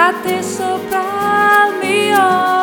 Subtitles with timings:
[0.00, 2.59] pra te soprar me.